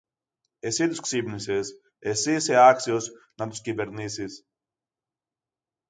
Εσύ 0.59 0.87
τους 0.87 0.99
ξύπνησες, 0.99 1.71
εσύ 1.99 2.31
είσαι 2.33 2.67
άξιος 2.67 3.11
να 3.35 3.49
τους 3.49 3.61
κυβερνήσεις! 3.61 4.45